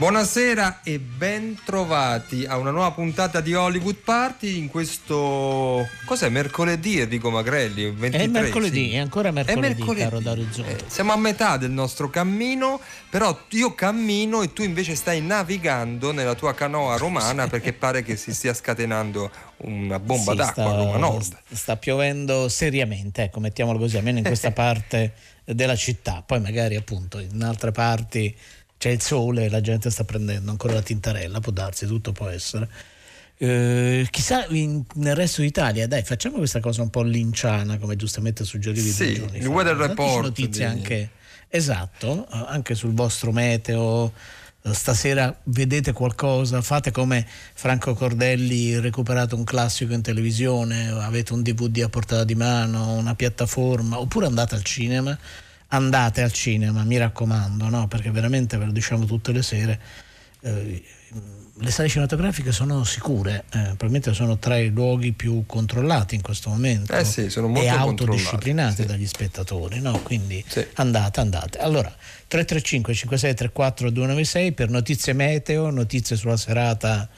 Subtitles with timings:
[0.00, 5.86] Buonasera e ben trovati a una nuova puntata di Hollywood Party in questo...
[6.06, 6.30] cos'è?
[6.30, 7.90] Mercoledì Enrico Magrelli?
[7.90, 8.94] 23, è mercoledì, sì.
[8.94, 10.00] è ancora mercoledì, È mercoledì.
[10.00, 10.72] caro D'Orizzonte.
[10.72, 16.12] Eh, siamo a metà del nostro cammino, però io cammino e tu invece stai navigando
[16.12, 20.72] nella tua canoa romana perché pare che si stia scatenando una bomba Sì, d'acqua sta,
[20.72, 21.38] a Roma Nord.
[21.52, 25.12] sta piovendo seriamente, ecco, mettiamolo così, almeno in questa parte
[25.44, 26.22] della città.
[26.24, 28.34] Poi magari appunto in altre parti
[28.80, 32.66] c'è il sole la gente sta prendendo ancora la tintarella, può darsi, tutto può essere.
[33.36, 38.42] Eh, chissà in- nel resto d'Italia, dai, facciamo questa cosa un po' linciana, come giustamente
[38.42, 39.48] suggerivi Sì, due giorni il fa.
[39.50, 41.10] weather report notizie di- anche,
[41.48, 44.12] esatto, anche sul vostro meteo.
[44.62, 51.82] Stasera vedete qualcosa, fate come Franco Cordelli, recuperate un classico in televisione, avete un DVD
[51.82, 55.18] a portata di mano, una piattaforma, oppure andate al cinema.
[55.72, 57.86] Andate al cinema, mi raccomando, no?
[57.88, 59.80] perché veramente ve lo diciamo tutte le sere.
[60.42, 60.82] eh,
[61.62, 66.48] le sale cinematografiche sono sicure, eh, probabilmente sono tra i luoghi più controllati in questo
[66.48, 68.86] momento Eh sì, sono molto e autodisciplinati sì.
[68.86, 70.00] dagli spettatori, no?
[70.02, 70.66] quindi Sì.
[70.74, 71.58] andate, andate.
[71.58, 71.94] Allora,
[72.28, 77.08] 335 56 34 296 per notizie meteo, notizie sulla serata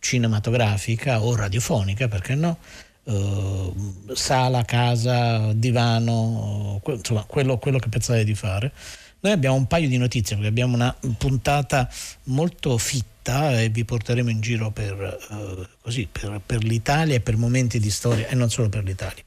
[0.00, 2.58] cinematografica o radiofonica, perché no?
[3.04, 3.72] Eh,
[4.14, 8.72] sala, casa, divano, que- insomma, quello, quello che pensate di fare.
[9.20, 11.88] Noi abbiamo un paio di notizie perché abbiamo una puntata
[12.24, 14.94] molto fitta e vi porteremo in giro per,
[15.30, 19.22] eh, così, per, per l'Italia e per momenti di storia e non solo per l'Italia.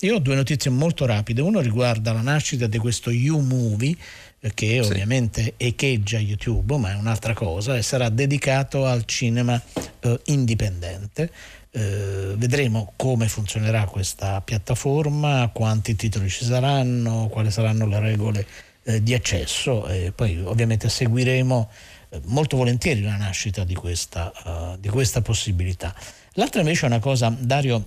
[0.00, 1.40] Io ho due notizie molto rapide.
[1.42, 3.96] Uno riguarda la nascita di questo U-Movie
[4.40, 4.90] eh, che Sì.
[4.90, 9.60] ovviamente echeggia YouTube, ma è un'altra cosa e sarà dedicato al cinema
[10.00, 11.30] eh, indipendente.
[11.76, 18.46] Eh, vedremo come funzionerà questa piattaforma, quanti titoli ci saranno, quali saranno le regole
[18.84, 21.70] eh, di accesso e poi ovviamente seguiremo
[22.10, 25.92] eh, molto volentieri la nascita di questa, eh, di questa possibilità.
[26.34, 27.84] L'altra invece è una cosa, Dario,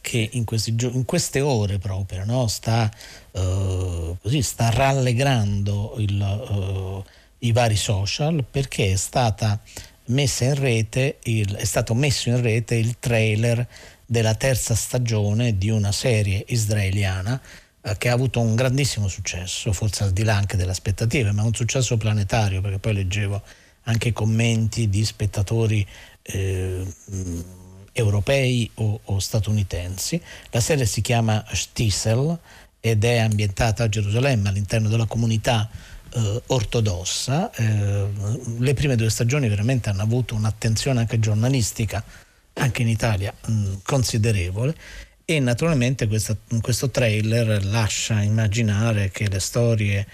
[0.00, 2.90] che in, questi in queste ore proprio no, sta,
[3.30, 7.10] eh, così, sta rallegrando il, eh,
[7.46, 9.60] i vari social perché è stata
[10.08, 13.66] messa in rete il- è stato messo in rete il trailer
[14.04, 17.40] della terza stagione di una serie israeliana
[17.82, 21.42] eh, che ha avuto un grandissimo successo, forse al di là anche delle aspettative, ma
[21.42, 23.42] un successo planetario perché poi leggevo
[23.84, 25.86] anche commenti di spettatori
[26.22, 27.40] eh, mh,
[27.92, 30.20] europei o, o statunitensi.
[30.50, 32.38] La serie si chiama Stisel
[32.80, 35.68] ed è ambientata a Gerusalemme all'interno della comunità
[36.14, 37.50] eh, ortodossa.
[37.52, 38.06] Eh,
[38.58, 42.02] le prime due stagioni veramente hanno avuto un'attenzione anche giornalistica,
[42.54, 44.74] anche in Italia, mh, considerevole
[45.24, 50.06] e naturalmente questa- questo trailer lascia immaginare che le storie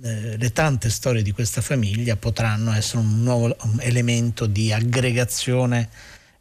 [0.00, 5.88] eh, le tante storie di questa famiglia potranno essere un nuovo elemento di aggregazione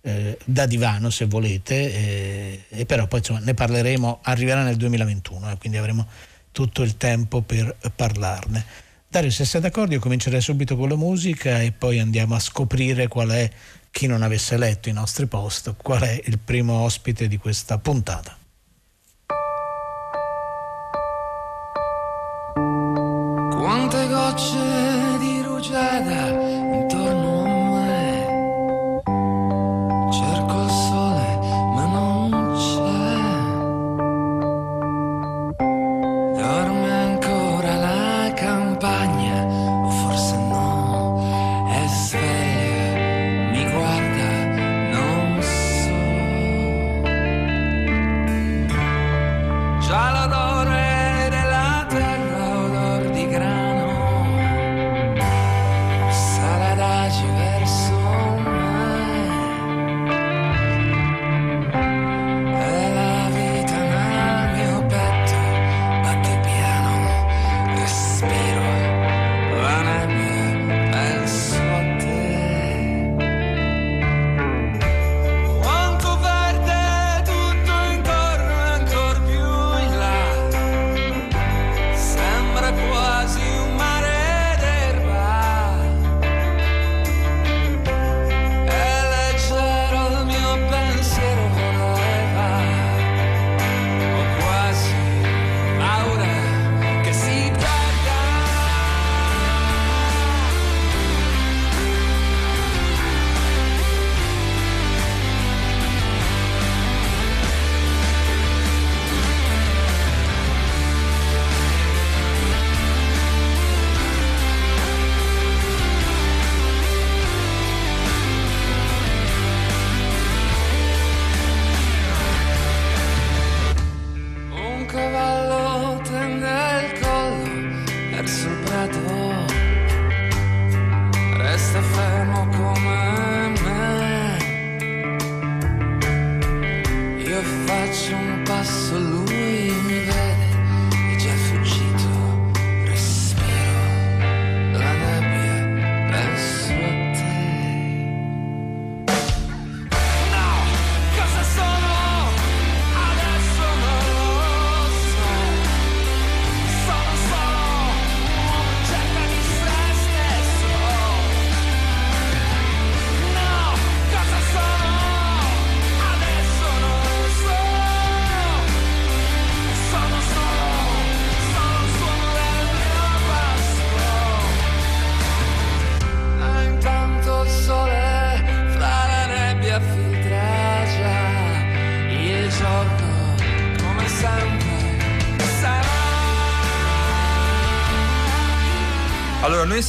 [0.02, 5.52] eh, da divano se volete eh, e però poi insomma ne parleremo arriverà nel 2021
[5.52, 6.08] eh, quindi avremo
[6.52, 8.64] tutto il tempo per parlarne
[9.10, 13.08] Dario se sei d'accordo io comincerei subito con la musica e poi andiamo a scoprire
[13.08, 13.50] qual è
[13.90, 18.38] chi non avesse letto i nostri post qual è il primo ospite di questa puntata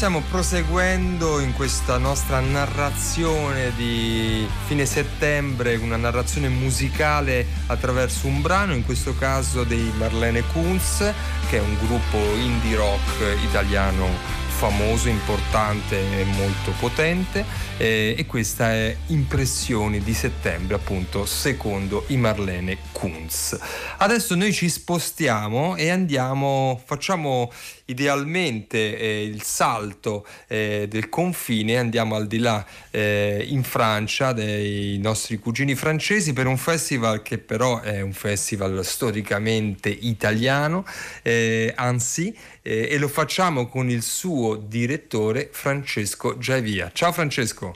[0.08, 8.72] stiamo proseguendo in questa nostra narrazione di fine settembre, una narrazione musicale attraverso un brano,
[8.72, 11.12] in questo caso dei Marlene Kunz,
[11.50, 14.06] che è un gruppo indie rock italiano
[14.49, 17.44] famoso, importante e molto potente
[17.79, 23.59] eh, e questa è Impressioni di settembre appunto secondo i Marlene Kunz.
[23.99, 27.51] Adesso noi ci spostiamo e andiamo, facciamo
[27.87, 34.99] idealmente eh, il salto eh, del confine, andiamo al di là eh, in Francia dei
[34.99, 40.85] nostri cugini francesi per un festival che però è un festival storicamente italiano,
[41.23, 46.91] eh, Ansi, eh, e lo facciamo con il suo direttore Francesco Giavia.
[46.93, 47.68] Ciao Francesco.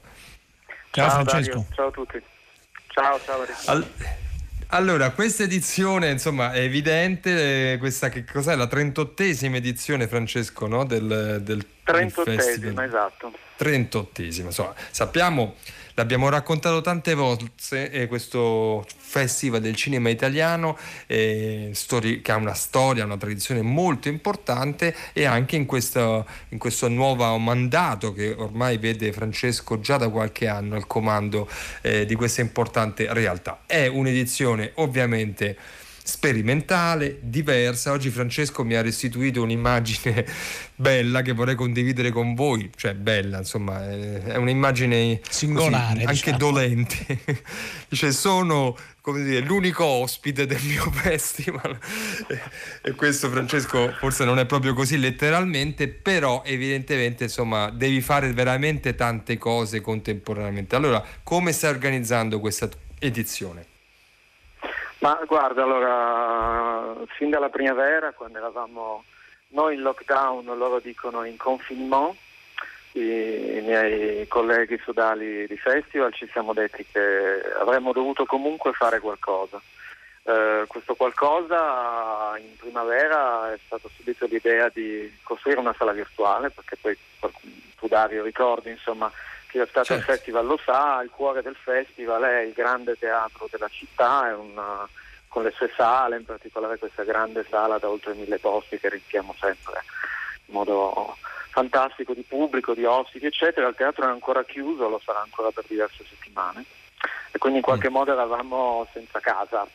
[0.90, 1.58] Ciao, ciao Francesco.
[1.58, 1.74] Dario.
[1.74, 2.22] Ciao a tutti.
[2.88, 3.46] Ciao, ciao.
[3.66, 3.86] Al-
[4.74, 8.54] allora, questa edizione, insomma, è evidente, eh, questa che cos'è?
[8.56, 10.84] La 38esima edizione, Francesco, no?
[10.86, 13.32] Del, del 38esima, esatto.
[13.58, 15.54] 38esima, insomma, sappiamo
[15.94, 22.54] L'abbiamo raccontato tante volte, eh, questo festival del cinema italiano eh, story, che ha una
[22.54, 28.78] storia, una tradizione molto importante e anche in questo, in questo nuovo mandato che ormai
[28.78, 31.46] vede Francesco già da qualche anno al comando
[31.82, 33.64] eh, di questa importante realtà.
[33.66, 35.58] È un'edizione ovviamente
[36.02, 37.92] sperimentale, diversa.
[37.92, 40.26] Oggi Francesco mi ha restituito un'immagine
[40.74, 46.38] bella che vorrei condividere con voi, cioè bella, insomma, è un'immagine singolare, così, anche diciamo.
[46.38, 47.18] dolente.
[47.88, 51.76] Dice sono come dire, l'unico ospite del mio festival
[52.82, 58.94] e questo Francesco forse non è proprio così letteralmente, però evidentemente insomma devi fare veramente
[58.94, 60.76] tante cose contemporaneamente.
[60.76, 62.68] Allora, come stai organizzando questa
[62.98, 63.71] edizione?
[65.02, 69.02] Ma guarda, allora, fin dalla primavera, quando eravamo
[69.48, 72.16] noi in lockdown, loro dicono in confinement,
[72.92, 79.60] i miei colleghi sodali di festival ci siamo detti che avremmo dovuto comunque fare qualcosa.
[80.22, 86.76] Eh, questo qualcosa in primavera è stata subito l'idea di costruire una sala virtuale, perché
[86.80, 86.96] poi
[87.76, 89.10] tu Dario ricordi insomma
[89.52, 90.10] chi è stato certo.
[90.10, 94.88] al festival lo sa, il cuore del festival è il grande teatro della città, una,
[95.28, 99.34] con le sue sale, in particolare questa grande sala da oltre mille posti che riempiamo
[99.38, 99.84] sempre
[100.46, 101.18] in modo
[101.50, 103.68] fantastico di pubblico, di ospiti, eccetera.
[103.68, 106.64] Il teatro è ancora chiuso, lo sarà ancora per diverse settimane
[107.30, 107.92] e quindi in qualche mm.
[107.92, 109.66] modo eravamo senza casa.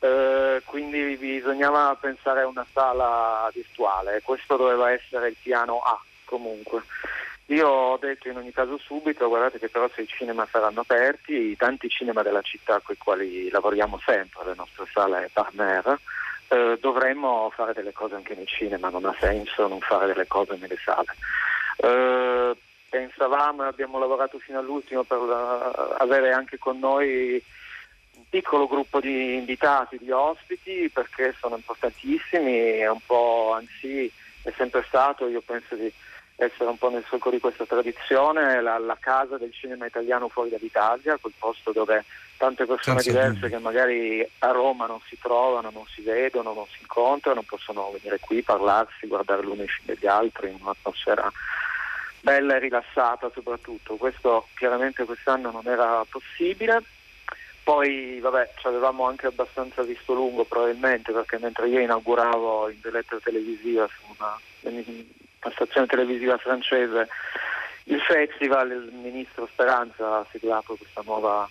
[0.00, 6.82] Eh, quindi bisognava pensare a una sala virtuale questo doveva essere il piano A comunque.
[7.50, 11.56] Io ho detto in ogni caso subito, guardate che però se i cinema saranno aperti,
[11.56, 15.98] tanti cinema della città con i quali lavoriamo sempre, le nostre sale partner,
[16.48, 20.56] eh, dovremmo fare delle cose anche nei cinema, non ha senso non fare delle cose
[20.60, 21.06] nelle sale.
[21.76, 22.56] Eh,
[22.90, 27.42] pensavamo e abbiamo lavorato fino all'ultimo per uh, avere anche con noi
[28.14, 34.10] un piccolo gruppo di invitati, di ospiti, perché sono importantissimi, è un po' anzi
[34.42, 35.92] è sempre stato, io penso di
[36.40, 40.50] essere un po' nel solco di questa tradizione, la, la casa del cinema italiano fuori
[40.50, 42.04] dall'Italia, quel posto dove
[42.36, 46.78] tante persone diverse che magari a Roma non si trovano, non si vedono, non si
[46.80, 51.30] incontrano, possono venire qui, parlarsi, guardare l'uno degli altri in un'atmosfera
[52.20, 53.96] bella e rilassata soprattutto.
[53.96, 56.82] Questo chiaramente quest'anno non era possibile.
[57.64, 63.18] Poi vabbè, ci avevamo anche abbastanza visto lungo probabilmente perché mentre io inauguravo in diretta
[63.20, 64.38] televisiva su una
[65.40, 67.08] la stazione televisiva francese
[67.84, 71.48] il festival, il ministro Speranza ha siglato questa nuova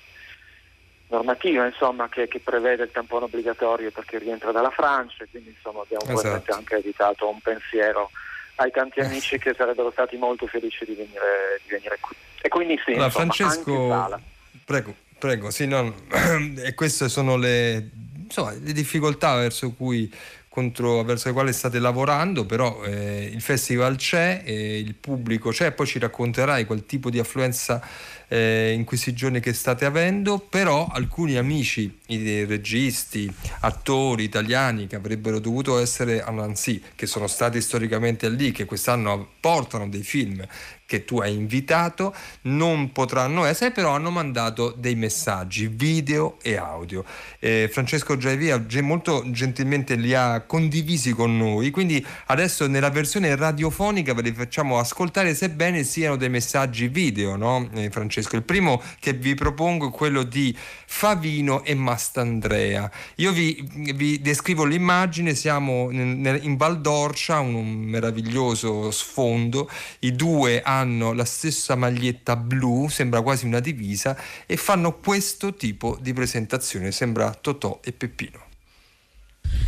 [1.10, 5.82] normativa insomma, che, che, prevede il tampone obbligatorio perché rientra dalla Francia e quindi insomma,
[5.82, 6.54] abbiamo esatto.
[6.54, 8.12] anche evitato un pensiero
[8.56, 12.16] ai tanti amici che sarebbero stati molto felici di venire, di venire qui.
[12.42, 14.22] E quindi sì, allora, insomma, Francesco,
[14.66, 15.94] prego, prego, sì, no,
[16.64, 17.90] e queste sono le,
[18.24, 20.12] insomma, le difficoltà verso cui
[20.58, 25.72] contro, verso le quali state lavorando, però eh, il festival c'è, eh, il pubblico c'è,
[25.72, 27.80] poi ci racconterai quel tipo di affluenza
[28.28, 33.32] eh, in questi giorni che state avendo, però alcuni amici, i registi,
[33.62, 39.28] attori italiani che avrebbero dovuto essere a Nancy, che sono stati storicamente lì, che quest'anno
[39.40, 40.46] portano dei film
[40.88, 47.04] che tu hai invitato non potranno essere, però hanno mandato dei messaggi video e audio.
[47.40, 51.72] Eh, Francesco Giaivia molto gentilmente li ha condivisi con noi.
[51.72, 57.70] Quindi adesso nella versione radiofonica ve li facciamo ascoltare, sebbene siano dei messaggi video, no,
[57.74, 58.17] eh, Francesco?
[58.20, 60.56] Il primo che vi propongo è quello di
[60.86, 62.90] Favino e Mastandrea.
[63.16, 69.70] Io vi, vi descrivo l'immagine, siamo in, Val d'Orcia, un, meraviglioso sfondo,
[70.00, 75.98] i due hanno la stessa maglietta blu, sembra quasi una divisa, e fanno questo tipo
[76.02, 78.46] di presentazione, sembra Totò e Peppino.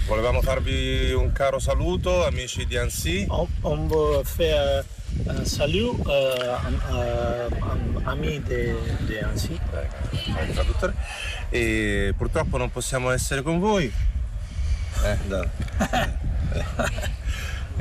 [0.08, 3.26] Volevamo farvi un caro saluto, amici di Annecy.
[3.30, 4.84] On, on veut faire
[5.26, 6.58] un salut euh,
[7.62, 9.60] ami di de Annecy.
[9.74, 10.94] Eh, traduttore.
[11.50, 13.92] E purtroppo non possiamo essere con voi.
[15.04, 15.48] Eh, da.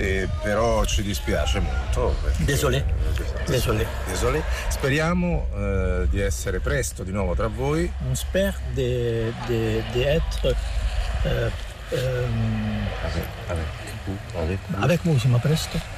[0.01, 2.15] Eh, però ci dispiace molto.
[2.45, 2.85] Désolé.
[3.47, 3.85] Désolé.
[4.07, 4.45] Désolé.
[4.69, 7.91] Speriamo eh, di essere presto di nuovo tra voi.
[8.09, 8.15] On
[8.75, 10.55] de, de, de être
[11.25, 11.51] euh,
[13.03, 13.67] avec, avec,
[14.07, 14.83] vous, avec, vous.
[14.85, 15.98] avec vous, siamo presto.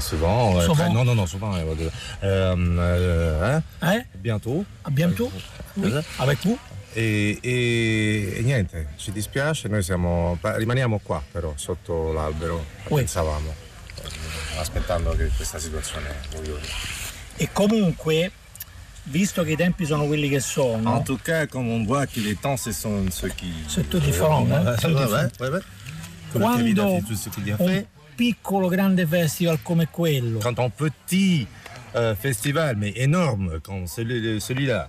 [0.00, 0.92] Souvent, euh, Souvent.
[0.92, 1.54] non, non, non, souvent.
[1.54, 1.90] Euh,
[2.22, 3.94] euh, hein?
[3.94, 4.04] Eh?
[4.18, 4.64] Bientôt.
[4.84, 5.30] A bientôt?
[5.76, 5.90] Oui.
[6.18, 6.58] Avec vous?
[6.94, 13.00] E, e- e niente, ci dispiace, noi siamo, rimaniamo qua però sotto l'albero, Oui.
[13.00, 13.54] pensavamo,
[14.02, 16.66] eh, aspettando che questa situazione migliori.
[17.36, 18.30] E comunque,
[19.04, 22.20] visto che i tempi sono quelli che sono, En tout cas, comme on voit que
[22.20, 23.50] les temps, ce sont ceux qui...
[23.68, 24.42] C'est tout différent?
[24.46, 25.24] Ouais, Tout différent.
[25.24, 25.30] a
[26.30, 27.00] quando
[28.26, 30.38] piccolo grande festival come quello.
[30.38, 31.44] Quand un petit
[31.96, 34.88] euh, festival, mais énorme, comme celui- celui-là,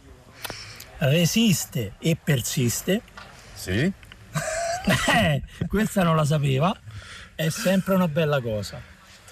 [0.99, 3.01] resiste e persiste,
[3.55, 3.71] si,
[5.15, 6.75] eh, questa non la sapeva,
[7.35, 8.79] è sempre una bella cosa.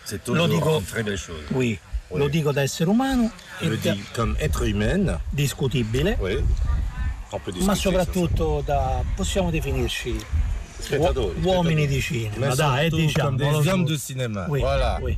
[0.04, 1.44] c'est Lo toujours dico- une très belle chose.
[1.52, 1.78] Oui,
[2.10, 2.18] Oui.
[2.20, 6.44] lo dico da essere umano, e da- dis comme être humaine, discutibile, oui,
[7.64, 10.18] ma soprattutto da, possiamo definirci
[10.82, 11.88] Spettatori, uo- uomini spettatori.
[11.88, 13.38] di cinema, Mais dai, eh, diciamo.
[13.38, 14.46] des hommes de cinéma.
[14.50, 15.00] Oui, Voilà.
[15.02, 15.18] oui.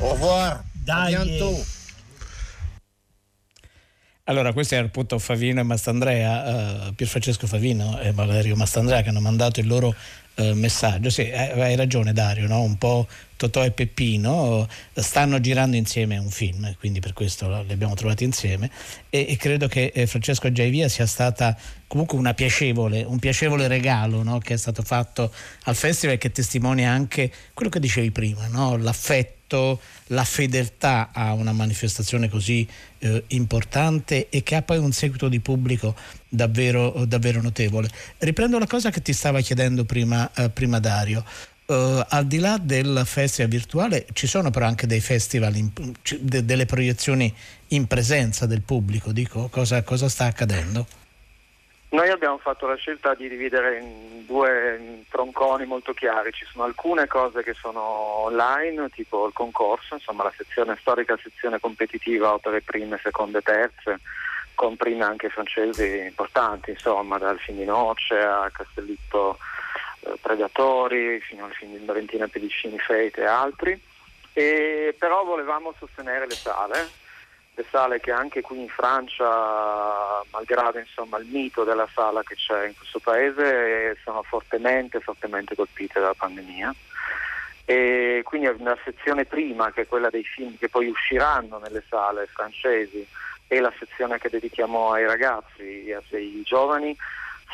[0.00, 0.62] Au revoir.
[0.84, 1.14] Dai.
[4.26, 9.20] Allora, questo è appunto Favino e Mastandrea, eh, Pierfrancesco Favino e Valerio Mastandrea che hanno
[9.20, 9.94] mandato il loro
[10.36, 11.10] eh, messaggio.
[11.10, 12.62] Sì, eh, hai ragione Dario, no?
[12.62, 17.72] un po' Totò e Peppino eh, stanno girando insieme un film, quindi per questo li
[17.72, 18.70] abbiamo trovati insieme
[19.10, 21.54] e, e credo che eh, Francesco Giaivia sia stata
[21.86, 24.38] comunque piacevole, un piacevole regalo no?
[24.38, 25.30] che è stato fatto
[25.64, 28.78] al festival e che testimonia anche quello che dicevi prima, no?
[28.78, 29.43] l'affetto,
[30.08, 32.66] la fedeltà a una manifestazione così
[32.98, 35.94] eh, importante e che ha poi un seguito di pubblico
[36.28, 37.88] davvero, davvero notevole.
[38.18, 41.24] Riprendo la cosa che ti stava chiedendo prima, eh, prima Dario.
[41.66, 45.70] Eh, al di là del festival virtuale ci sono però anche dei festival, in-
[46.20, 47.32] de- delle proiezioni
[47.68, 50.86] in presenza del pubblico, dico cosa, cosa sta accadendo?
[51.94, 57.06] Noi abbiamo fatto la scelta di dividere in due tronconi molto chiari, ci sono alcune
[57.06, 62.98] cose che sono online, tipo il concorso, insomma la sezione storica, sezione competitiva, opere prime,
[63.00, 64.00] seconde, terze,
[64.56, 69.38] con prime anche francesi importanti, insomma dal film a Castellitto
[70.00, 73.80] eh, Predatori, fino al Valentina Pedicini Fate e altri,
[74.32, 76.88] e però volevamo sostenere le sale,
[77.56, 82.66] le sale che anche qui in Francia, malgrado insomma, il mito della sala che c'è
[82.66, 86.74] in questo paese, eh, sono fortemente, fortemente colpite dalla pandemia.
[87.64, 92.26] E quindi una sezione prima, che è quella dei film che poi usciranno nelle sale
[92.26, 93.06] francesi,
[93.46, 96.96] e la sezione che dedichiamo ai ragazzi, ai giovani,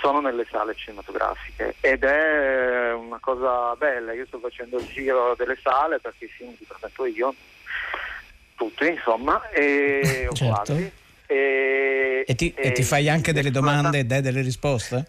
[0.01, 4.13] sono nelle sale cinematografiche ed è una cosa bella.
[4.13, 7.35] Io sto facendo il giro delle sale perché i film li presento io,
[8.61, 10.77] tutti insomma, e Certo.
[11.27, 15.07] E, E ti, e ti fai anche delle domande e dai delle risposte?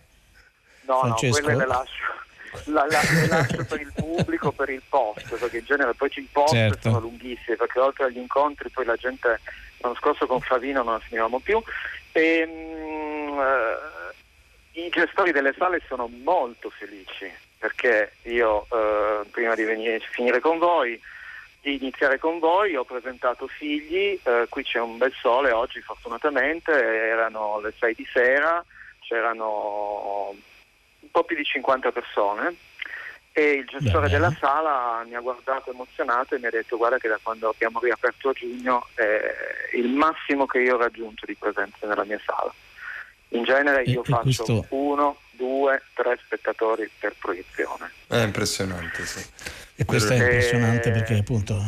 [0.86, 1.36] No, Francesco?
[1.38, 2.04] no, quelle le lascio,
[2.72, 6.28] la, la- le lascio per il pubblico, per il post, perché in genere poi i
[6.32, 6.82] post Certo.
[6.82, 9.42] sono lunghissimi, perché oltre agli incontri poi la gente,
[9.80, 11.62] l'anno scorso con Favino non la finivamo più,
[12.14, 19.64] e, mm, eh, i gestori delle sale sono molto felici, perché io eh, prima di
[19.64, 21.00] venire, finire con voi,
[21.62, 26.72] di iniziare con voi, ho presentato figli, eh, qui c'è un bel sole oggi fortunatamente,
[26.72, 28.64] erano le 6 di sera,
[29.00, 30.34] c'erano
[31.00, 32.56] un po' più di 50 persone
[33.34, 34.18] e il gestore Bene.
[34.18, 37.80] della sala mi ha guardato emozionato e mi ha detto guarda che da quando abbiamo
[37.80, 39.20] riaperto a giugno è
[39.74, 42.52] il massimo che io ho raggiunto di presenza nella mia sala.
[43.34, 47.90] In genere io e faccio questo- uno, due, tre spettatori per proiezione.
[48.08, 49.24] È impressionante, sì.
[49.76, 51.60] E questo è Eh, impressionante perché appunto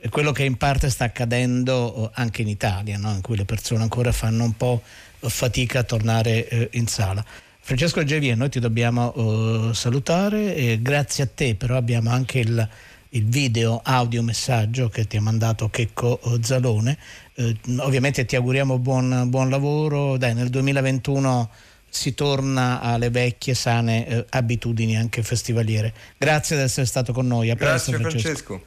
[0.00, 3.10] è quello che in parte sta accadendo eh, anche in Italia, no?
[3.10, 4.82] in cui le persone ancora fanno un po'
[5.20, 7.24] fatica a tornare eh, in sala.
[7.60, 12.68] Francesco Gevier, noi ti dobbiamo uh, salutare e grazie a te però abbiamo anche il,
[13.10, 16.96] il video audio messaggio che ti ha mandato Checco uh, Zalone.
[17.38, 21.50] Uh, ovviamente ti auguriamo buon, buon, lavoro, dai nel 2021
[21.88, 25.94] si torna alle vecchie sane abitudini anche festivaliere.
[26.18, 28.20] Grazie di essere stato con noi, a presto Francesco.
[28.20, 28.62] Francesco.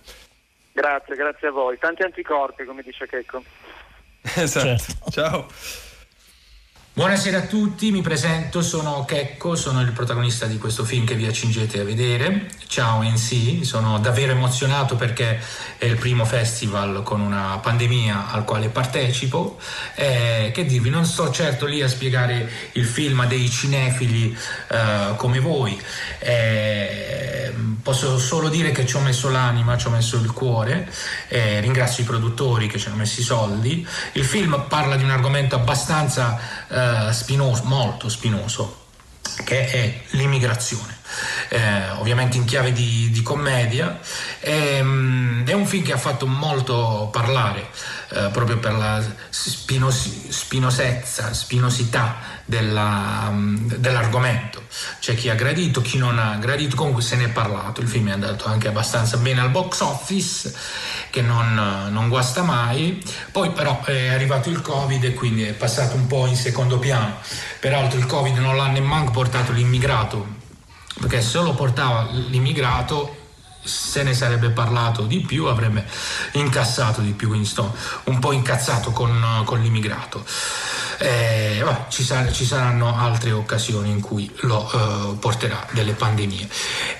[0.71, 1.77] Grazie, grazie a voi.
[1.77, 3.43] Tanti anticorpi come dice Checco.
[4.21, 4.77] Esatto.
[4.77, 5.11] Certo.
[5.11, 5.47] Ciao.
[6.93, 11.25] Buonasera a tutti, mi presento, sono Checco, sono il protagonista di questo film che vi
[11.25, 12.49] accingete a vedere.
[12.67, 15.39] Ciao NC, sono davvero emozionato perché
[15.77, 19.57] è il primo festival con una pandemia al quale partecipo.
[19.95, 24.37] Eh, che dirvi, non sto certo lì a spiegare il film a dei cinefili
[24.67, 25.81] eh, come voi.
[26.19, 30.91] Eh, posso solo dire che ci ho messo l'anima, ci ho messo il cuore.
[31.29, 33.87] ringrazio i produttori che ci hanno messo i soldi.
[34.13, 36.37] Il film parla di un argomento abbastanza
[37.11, 38.85] spinoso, molto spinoso,
[39.43, 40.99] che è l'immigrazione.
[41.49, 43.99] Eh, ovviamente in chiave di, di commedia.
[44.39, 47.69] E, um, è un film che ha fatto molto parlare
[48.13, 54.63] eh, proprio per la spinos- spinosezza, spinosità della, um, dell'argomento.
[54.99, 57.81] C'è chi ha gradito, chi non ha gradito, comunque se ne è parlato.
[57.81, 60.53] Il film è andato anche abbastanza bene al box office
[61.09, 61.53] che non,
[61.89, 63.01] non, guasta mai.
[63.31, 67.17] Poi però è arrivato il Covid e quindi è passato un po' in secondo piano.
[67.59, 70.40] Peraltro il Covid non l'ha nemmeno portato l'immigrato,
[71.01, 73.17] perché se lo portava l'immigrato
[73.63, 75.85] se ne sarebbe parlato di più, avrebbe
[76.33, 80.25] incassato di più, quindi sto un po' incazzato con, con l'immigrato.
[80.97, 86.47] Eh, vabbè, ci, sar- ci, saranno altre occasioni in cui lo eh, porterà delle pandemie.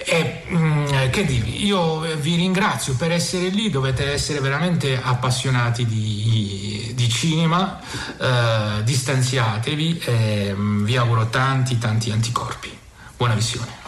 [0.03, 5.85] E, mh, mm, che dirvi, io vi ringrazio per essere lì, dovete essere veramente appassionati
[5.85, 7.79] di, di cinema,
[8.17, 12.75] eh, distanziatevi e mh, mm, vi auguro tanti tanti anticorpi.
[13.17, 13.80] Buona visione.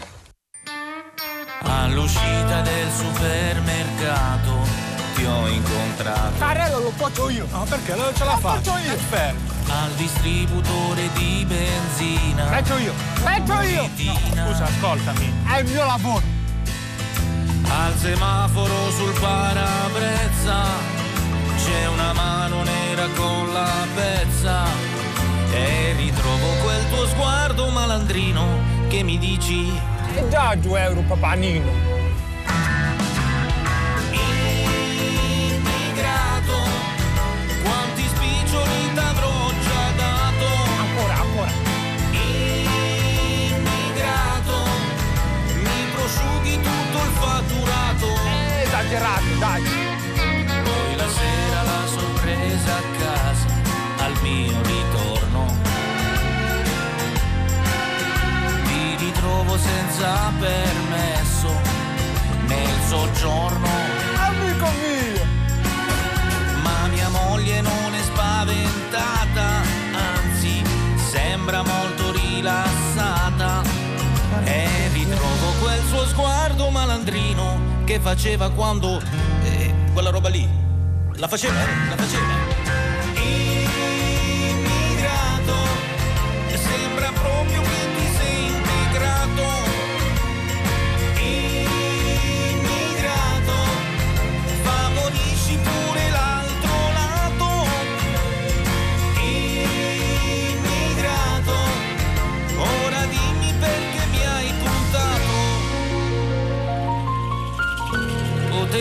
[1.64, 4.68] All'uscita del supermercato
[5.16, 6.38] ti ho incontrato.
[6.38, 7.48] Carello lo faccio io.
[7.52, 7.96] No, perché?
[7.96, 8.94] Lo ce la faccio io.
[8.94, 9.52] Aspetta.
[9.72, 12.46] Al distributore di benzina.
[12.46, 12.94] Faccio io.
[13.14, 13.90] Faccio io.
[14.36, 15.34] No, scusa, ascoltami.
[15.48, 16.22] È il mio lavoro.
[17.70, 20.66] Al semaforo sul parabrezza
[21.58, 24.66] c'è una mano nera con la pezza.
[25.52, 29.72] E ritrovo quel tuo sguardo malandrino che mi dici
[30.16, 31.72] e già 2 euro papanino.
[35.32, 36.58] Immigrato,
[37.64, 40.46] quanti spiccioli t'avrò già dato.
[40.80, 41.52] Ancora, ancora.
[43.52, 44.56] Immigrato,
[45.64, 48.08] mi prosciughi tutto il fatturato.
[48.26, 49.83] Eh, esagerato, dai.
[59.54, 61.62] Trovo senza permesso
[62.48, 63.68] nel soggiorno.
[64.16, 65.26] Amico mio!
[66.62, 69.62] Ma mia moglie non è spaventata,
[69.94, 70.64] anzi
[70.96, 73.62] sembra molto rilassata.
[74.44, 79.02] E ritrovo quel suo sguardo malandrino che faceva quando...
[79.44, 80.48] Eh, quella roba lì.
[81.16, 81.90] La faceva, eh?
[81.90, 82.43] La faceva.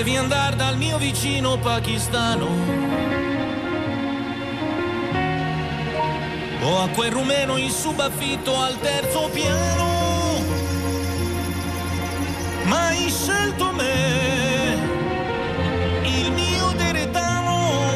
[0.03, 2.47] Potevi andare dal mio vicino pakistano
[6.61, 10.41] o a quel rumeno in subaffitto al terzo piano.
[12.65, 14.75] Ma hai scelto me,
[16.03, 17.93] il mio deretano.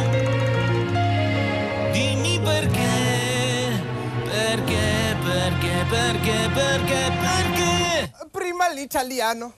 [1.90, 3.82] Dimmi perché,
[4.22, 8.12] perché, perché, perché, perché, perché.
[8.30, 9.54] Prima l'italiano.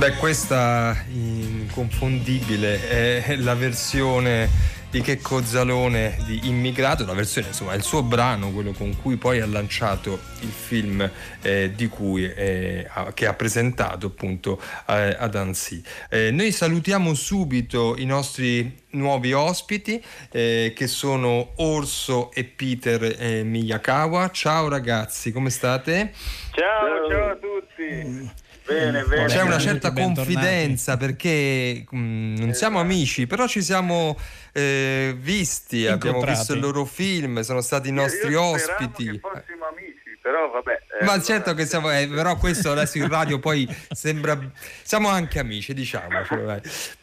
[0.00, 4.48] Beh, questa inconfondibile è la versione
[4.90, 9.40] di Checco Zalone di Immigrato, la versione insomma il suo brano, quello con cui poi
[9.40, 11.06] ha lanciato il film
[11.42, 14.58] eh, di cui, eh, che ha presentato appunto
[14.88, 15.82] eh, ad Annecy.
[16.08, 23.42] Eh, noi salutiamo subito i nostri nuovi ospiti eh, che sono Orso e Peter eh,
[23.42, 24.30] Miyakawa.
[24.30, 26.14] Ciao ragazzi, come state?
[26.52, 28.39] Ciao, ciao, ciao a tutti.
[28.70, 29.26] Bene, bene.
[29.26, 32.92] C'è una certa confidenza perché mh, mm, non siamo esatto.
[32.92, 34.16] amici, però ci siamo
[34.52, 39.10] eh, visti, abbiamo visto il loro film, sono stati i nostri io, io ospiti.
[39.10, 40.78] Che fossimo amici però vabbè.
[41.00, 44.38] Eh, Ma certo che siamo, eh, però questo adesso in radio poi sembra,
[44.82, 46.60] siamo anche amici, diciamo, cioè,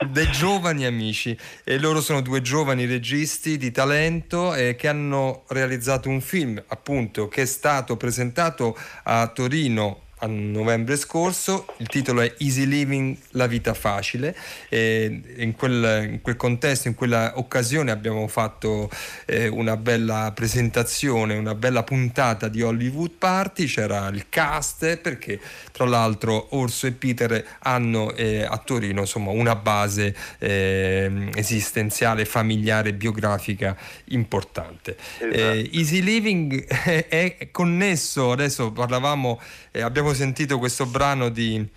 [0.08, 6.08] dei giovani amici e loro sono due giovani registi di talento eh, che hanno realizzato
[6.08, 12.34] un film appunto che è stato presentato a Torino a novembre scorso, il titolo è
[12.40, 14.36] Easy Living, la vita facile
[14.68, 18.90] e in quel, in quel contesto, in quella occasione abbiamo fatto
[19.26, 25.40] eh, una bella presentazione, una bella puntata di Hollywood Party, c'era il cast perché
[25.72, 32.94] tra l'altro Orso e Peter hanno eh, a Torino insomma, una base eh, esistenziale, familiare,
[32.94, 34.98] biografica importante.
[35.20, 35.36] Esatto.
[35.36, 36.66] Eh, Easy Living
[37.08, 39.40] è connesso, adesso parlavamo,
[39.72, 41.68] eh, abbiamo abbiamo sentito questo brano di,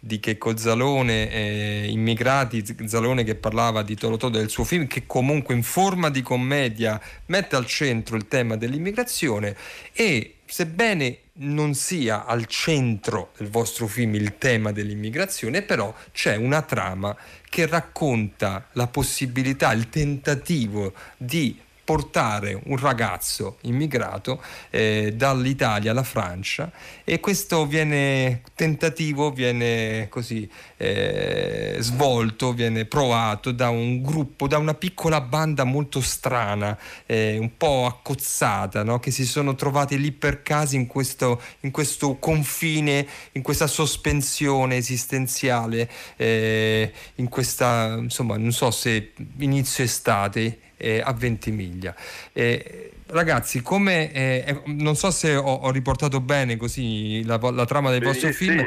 [0.00, 5.54] di Checco Zalone, eh, Immigrati, Zalone che parlava di Tolotò del suo film, che comunque
[5.54, 9.56] in forma di commedia mette al centro il tema dell'immigrazione
[9.92, 16.62] e sebbene non sia al centro del vostro film il tema dell'immigrazione, però c'è una
[16.62, 17.16] trama
[17.48, 26.72] che racconta la possibilità, il tentativo di portare un ragazzo immigrato eh, dall'Italia alla Francia
[27.04, 34.74] e questo viene tentativo, viene così eh, svolto, viene provato da un gruppo, da una
[34.74, 38.98] piccola banda molto strana, eh, un po' accozzata, no?
[38.98, 44.76] che si sono trovati lì per caso in questo, in questo confine, in questa sospensione
[44.76, 51.94] esistenziale, eh, in questa, insomma, non so se inizio estate eh, a Ventimiglia.
[52.32, 57.64] Eh, ragazzi, come eh, eh, non so se ho, ho, riportato bene così la, la
[57.64, 58.66] trama del vostro film.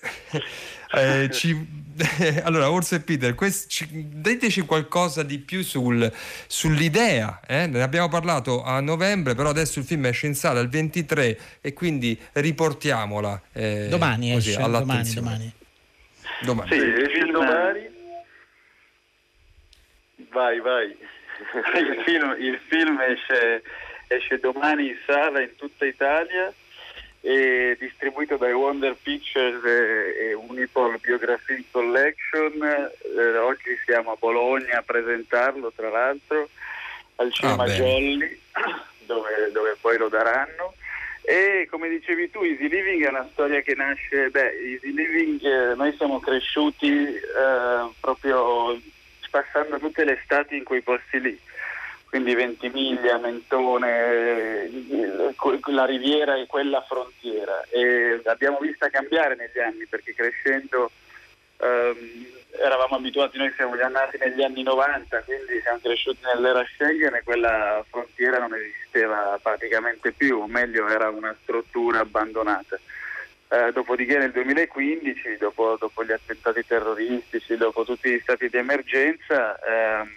[0.00, 0.42] Sì.
[0.94, 1.56] Eh, ci,
[2.44, 6.10] allora, Orso e Peter, quest, ci, diteci qualcosa di più sul,
[6.46, 7.40] sull'idea.
[7.46, 7.66] Eh?
[7.66, 11.72] Ne abbiamo parlato a novembre, però adesso il film esce in sala il 23 e
[11.72, 13.40] quindi riportiamola.
[13.52, 15.52] Eh, domani così, esce, domani, domani.
[16.42, 16.68] domani.
[16.70, 17.90] Sì, esce domani.
[20.30, 20.96] Vai, vai.
[21.52, 23.62] Il, film, il film esce,
[24.08, 26.52] esce, domani in sala in tutta Italia
[27.20, 32.62] e distribuito dai Wonder Pictures e, Unipol Biography Collection.
[32.62, 36.48] Eh, oggi siamo a Bologna a presentarlo, tra l'altro,
[37.16, 38.40] al ah, Cinema ah, Jolly,
[39.06, 40.74] dove, dove poi lo daranno.
[41.24, 45.74] E come dicevi tu, Easy Living è una storia che nasce, beh, Easy Living, eh,
[45.76, 48.76] noi siamo cresciuti eh, proprio
[49.32, 51.40] passando tutte le estati in quei posti lì,
[52.10, 54.68] quindi Ventimiglia, Mentone,
[55.70, 57.64] la riviera e quella frontiera.
[57.70, 60.90] E l'abbiamo vista cambiare negli anni perché crescendo
[61.56, 62.26] ehm,
[62.62, 67.22] eravamo abituati, noi siamo già nati negli anni 90, quindi siamo cresciuti nell'era Schengen e
[67.22, 72.78] quella frontiera non esisteva praticamente più, o meglio era una struttura abbandonata.
[73.52, 79.58] Eh, dopodiché nel 2015, dopo, dopo, gli attentati terroristici, dopo tutti gli stati di emergenza,
[79.60, 80.10] ehm,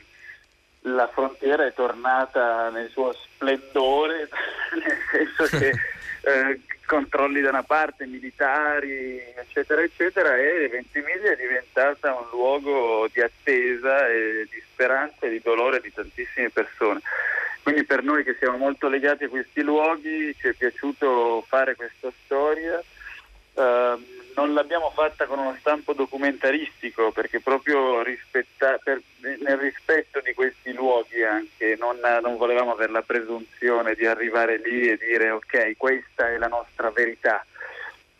[0.84, 4.30] la frontiera è tornata nel suo splendore,
[4.82, 12.15] nel senso che eh, controlli da una parte, militari, eccetera, eccetera, e Ventimiglia è diventata
[12.15, 17.02] un luogo di attesa e di speranza e di dolore di tantissime persone.
[17.63, 22.10] Quindi per noi che siamo molto legati a questi luoghi ci è piaciuto fare questa
[22.24, 22.82] storia
[23.56, 30.34] Ehm, non l'abbiamo fatta con uno stampo documentaristico perché proprio rispetta, per, nel rispetto di
[30.34, 35.78] questi luoghi anche non, non, volevamo avere la presunzione di arrivare lì e dire ok
[35.78, 37.46] questa è la nostra verità.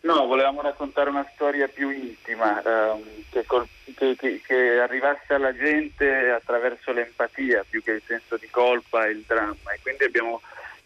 [0.00, 5.54] No, volevamo raccontare una storia più intima um, che, col, che, che, che, arrivasse alla
[5.54, 10.40] gente attraverso l'empatia più che il senso di colpa e il dramma e quindi abbiamo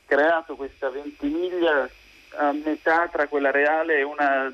[0.06, 1.88] creato questa ventimiglia
[2.36, 4.52] a metà tra quella reale e una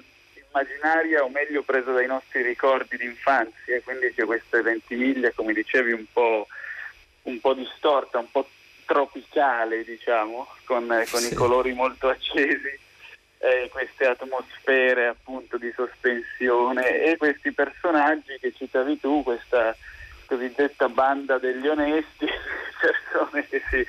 [0.56, 5.92] immaginaria o meglio presa dai nostri ricordi di infanzia, quindi c'è questa ventimiglia, come dicevi,
[5.92, 6.46] un po',
[7.22, 8.48] un po distorta, un po'
[8.86, 11.32] tropicale, diciamo, con, con sì.
[11.32, 12.78] i colori molto accesi,
[13.38, 19.76] eh, queste atmosfere appunto di sospensione e questi personaggi che citavi tu, questa
[20.24, 22.26] cosiddetta banda degli onesti,
[22.80, 23.86] persone che si,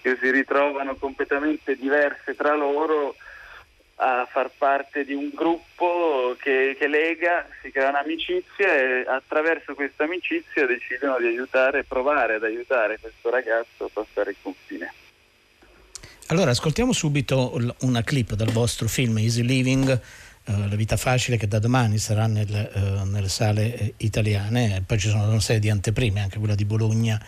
[0.00, 3.16] che si ritrovano completamente diverse tra loro
[3.98, 10.04] a far parte di un gruppo che, che, lega, si crea un'amicizia e attraverso questa
[10.04, 14.92] amicizia decidono di aiutare, provare ad aiutare questo ragazzo a passare il confine.
[16.28, 20.00] Allora ascoltiamo subito una clip dal vostro film Easy Living
[20.44, 25.28] La vita facile che da domani sarà nel, uh, nelle sale italiane, poi ci sono
[25.28, 27.20] una serie di anteprime, anche quella di Bologna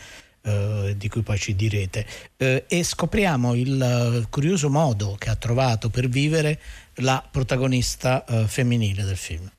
[0.48, 2.06] eh, di cui poi ci direte,
[2.36, 6.58] eh, e scopriamo il uh, curioso modo che ha trovato per vivere
[6.96, 9.50] la protagonista uh, femminile del film.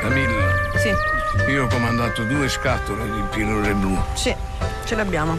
[0.00, 0.50] Camilla.
[0.76, 1.50] Sì.
[1.50, 3.96] Io ho comandato due scatole di pillole blu.
[4.14, 4.34] Sì,
[4.84, 5.38] ce le abbiamo.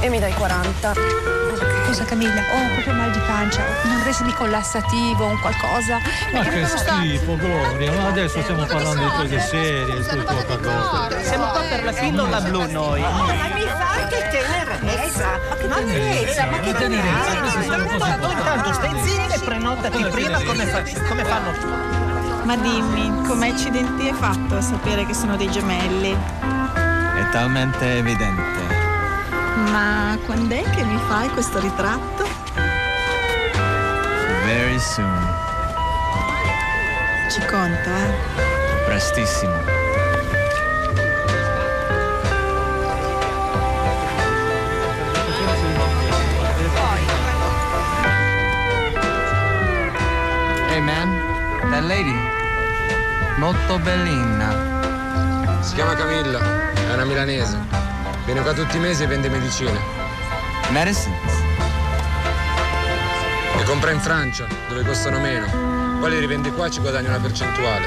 [0.00, 1.43] E mi dai 40
[1.94, 2.40] cosa Camilla?
[2.40, 6.00] Ho proprio mal di pancia, non resi di collassativo, un qualcosa.
[6.32, 11.22] Ma che schifo, Gloria, ma adesso stiamo parlando di cose serie, tu poca cosa.
[11.22, 13.00] Siamo qua per la pillola blu noi.
[13.00, 15.26] Oh, ma mi fa che tenerezza!
[15.48, 18.42] Ma che tenerezza, ma che tenerezza!
[18.42, 22.02] Tanto stai zitta e prenotati prima come fanno
[22.44, 26.10] ma dimmi, come accidenti hai fatto a sapere che sono dei gemelli?
[26.12, 28.83] È talmente evidente.
[29.56, 32.26] Ma quando è che mi fai questo ritratto?
[34.44, 35.34] Very soon.
[37.30, 38.14] Ci conto, eh?
[38.86, 39.54] Prestissimo.
[50.68, 52.16] Hey man, that lady.
[53.38, 55.62] Molto bellina.
[55.62, 56.40] Si chiama Camilla,
[56.74, 57.83] è una milanese.
[58.24, 59.78] Viene qua tutti i mesi e vende medicine.
[60.70, 61.42] Medicines?
[63.56, 65.46] Le compra in Francia, dove costano meno.
[66.00, 67.86] Poi le rivende qua e ci guadagna una percentuale.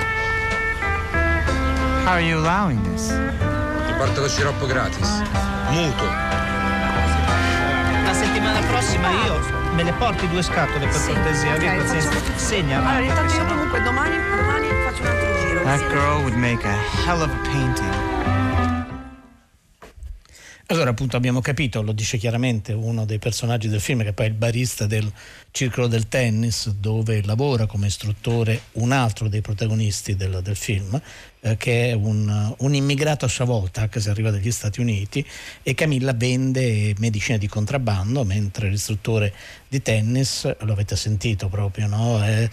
[2.06, 3.08] How are you allowing this?
[3.08, 5.21] Ti porto lo sciroppo gratis.
[5.69, 6.08] Mutuo.
[8.06, 9.39] La settimana prossima io
[9.73, 12.10] me le porti due scatole per Sì, cortesia, ok, via pazienza.
[12.12, 12.78] facciamo- Segna.
[12.78, 15.62] Allora, intanto io comunque domani, domani faccio un altro giro.
[15.63, 18.07] That girl would make a hell of a painting.
[20.88, 24.30] Allora appunto abbiamo capito, lo dice chiaramente uno dei personaggi del film che poi è
[24.30, 25.12] il barista del
[25.52, 30.97] circolo del tennis dove lavora come istruttore un altro dei protagonisti del, del film
[31.41, 35.26] eh, che è un, un immigrato a sua volta che si arriva dagli Stati Uniti
[35.62, 39.34] e Camilla vende medicine di contrabbando mentre l'istruttore
[39.67, 42.23] di tennis, lo avete sentito proprio, no?
[42.23, 42.50] È,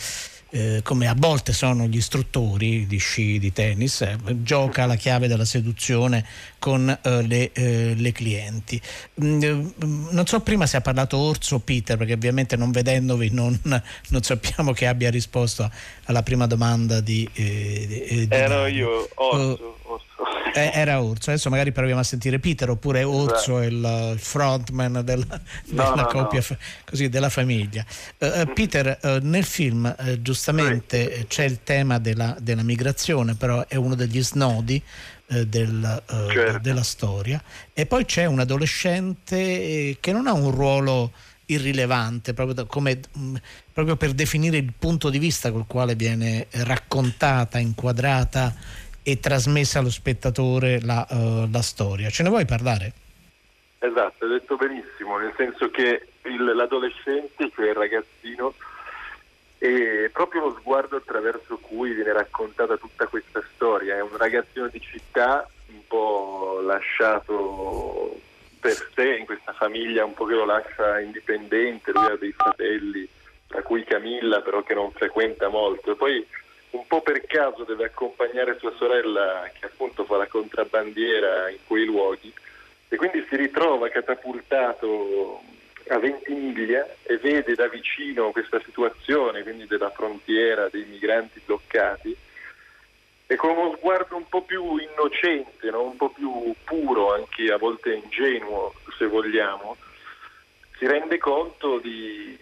[0.54, 5.26] eh, come a volte sono gli istruttori di sci di tennis, eh, gioca la chiave
[5.26, 6.24] della seduzione
[6.60, 8.80] con eh, le, eh, le clienti.
[9.20, 9.72] Mm, eh,
[10.10, 13.58] non so prima se ha parlato Orso o Peter, perché ovviamente non vedendovi non,
[14.10, 15.68] non sappiamo che abbia risposto
[16.04, 17.28] alla prima domanda di...
[17.34, 19.78] di- Ero io, Orso.
[19.82, 20.33] Orso.
[20.54, 25.02] Eh, era Orso, adesso magari proviamo a sentire Peter oppure Orso è il il frontman
[25.04, 26.56] della, della no, coppia, no.
[26.84, 27.84] così della famiglia.
[28.18, 33.34] Eh, eh, Peter, eh, nel film eh, giustamente eh, c'è il tema della, della migrazione,
[33.34, 34.80] però è uno degli snodi
[35.28, 36.58] eh, del, eh, Certo.
[36.58, 37.42] della storia.
[37.72, 41.12] E poi c'è un adolescente eh, che non ha un ruolo
[41.46, 43.34] irrilevante, proprio, da- come, mh,
[43.72, 49.90] proprio per definire il punto di vista col quale viene raccontata, inquadrata e trasmessa allo
[49.90, 52.08] spettatore la, eh, la storia.
[52.08, 52.92] Ce ne vuoi parlare?
[53.78, 58.54] Esatto, hai detto benissimo, nel senso che il- l'adolescente, cioè il ragazzino,
[59.58, 63.96] è proprio lo sguardo attraverso cui viene raccontata tutta questa storia.
[63.96, 68.20] È un ragazzino di città un po' lasciato
[68.58, 73.06] per sé in questa famiglia, un po' che lo lascia indipendente, lui ha dei fratelli,
[73.46, 75.92] tra cui Camilla però che non frequenta molto.
[75.92, 76.26] E poi
[76.74, 81.84] un po' per caso deve accompagnare sua sorella che appunto fa la contrabbandiera in quei
[81.84, 82.32] luoghi
[82.88, 85.40] e quindi si ritrova catapultato
[85.88, 92.16] a Ventimiglia e vede da vicino questa situazione, quindi della frontiera, dei migranti bloccati,
[93.26, 95.82] e con uno sguardo un po' più innocente, no?
[95.82, 99.76] un po' più puro, anche a volte ingenuo, se vogliamo,
[100.78, 102.38] si rende conto di-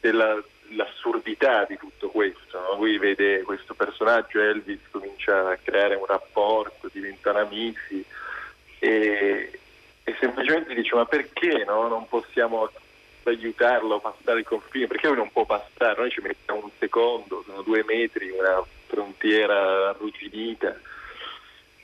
[0.00, 0.42] della-
[0.74, 2.60] dell'assurdità di tutto questo.
[2.60, 2.76] no?
[2.76, 8.04] Lui vede questo personaggio, Elvis, comincia a creare un rapporto, diventano amici
[8.80, 9.58] e,
[10.02, 11.88] e semplicemente dice ma perché no?
[11.88, 12.68] non possiamo
[13.22, 14.86] aiutarlo a passare il confine?
[14.86, 16.00] Perché lui non può passare?
[16.00, 20.76] Noi ci mettiamo un secondo, sono due metri, una frontiera arrugginita.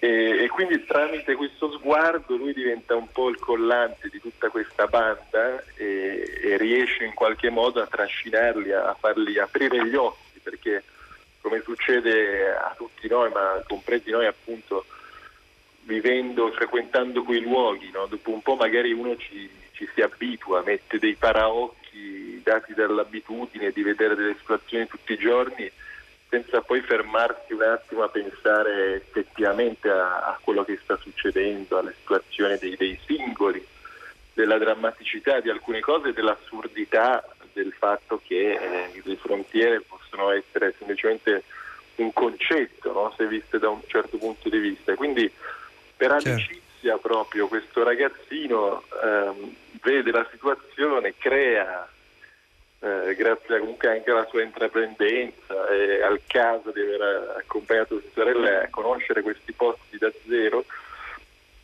[0.02, 4.86] E, e quindi tramite questo sguardo lui diventa un po' il collante di tutta questa
[4.86, 10.82] banda e, e riesce in qualche modo a trascinarli, a farli aprire gli occhi, perché
[11.42, 14.86] come succede a tutti noi, ma compresi noi appunto
[15.82, 18.06] vivendo, frequentando quei luoghi, no?
[18.06, 23.82] dopo un po' magari uno ci, ci si abitua, mette dei paraocchi dati dall'abitudine di
[23.82, 25.70] vedere delle situazioni tutti i giorni
[26.30, 31.92] senza poi fermarsi un attimo a pensare effettivamente a, a quello che sta succedendo, alla
[31.98, 33.66] situazione dei, dei singoli,
[34.32, 41.42] della drammaticità di alcune cose dell'assurdità del fatto che eh, le frontiere possono essere semplicemente
[41.96, 43.12] un concetto, no?
[43.16, 44.94] se viste da un certo punto di vista.
[44.94, 45.30] Quindi
[45.96, 46.28] per Certo.
[46.28, 51.86] amicizia proprio questo ragazzino ehm, vede la situazione, crea,
[52.80, 58.62] eh, grazie comunque anche alla sua intraprendenza e al caso di aver accompagnato sua sorella
[58.62, 60.64] a conoscere questi posti da zero,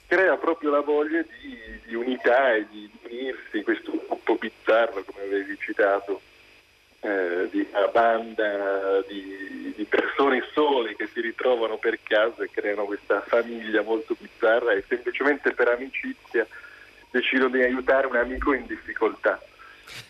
[0.06, 5.56] crea proprio la voglia di, di unità e di unirsi, questo gruppo bizzarro come avevi
[5.58, 6.20] citato,
[7.00, 12.84] eh, di una banda di, di persone sole che si ritrovano per caso e creano
[12.84, 16.46] questa famiglia molto bizzarra e semplicemente per amicizia
[17.10, 19.40] decidono di aiutare un amico in difficoltà.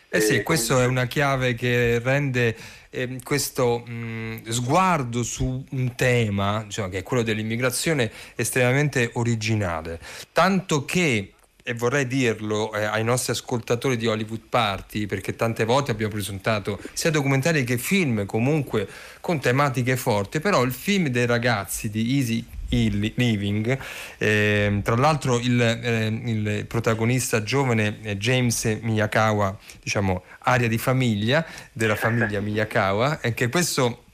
[0.09, 2.57] Eh sì, questo è una chiave che rende
[2.91, 10.01] ehm, questo mh, sguardo su un tema, cioè, che è quello dell'immigrazione, estremamente originale.
[10.33, 11.33] Tanto che,
[11.69, 16.79] e vorrei dirlo eh, ai nostri ascoltatori di Hollywood Party, perché tante volte abbiamo presentato
[16.93, 18.89] sia documentari che film comunque
[19.21, 23.77] con tematiche forti, però il film dei ragazzi di Easy Living,
[24.19, 31.45] ehm, tra l'altro il, ehm, il protagonista giovane è James Miyakawa, diciamo aria di famiglia,
[31.73, 34.05] della famiglia Miyakawa, e che questo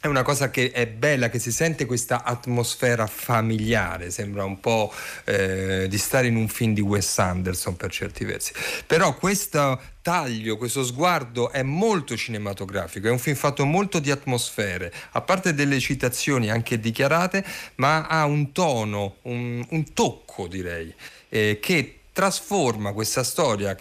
[0.00, 4.90] è una cosa che è bella, che si sente questa atmosfera familiare, sembra un po'
[5.24, 8.54] eh, di stare in un film di Wes Anderson per certi versi.
[8.86, 14.90] Però questo taglio, questo sguardo è molto cinematografico, è un film fatto molto di atmosfere,
[15.10, 20.94] a parte delle citazioni anche dichiarate, ma ha un tono, un, un tocco direi,
[21.28, 23.76] eh, che trasforma questa storia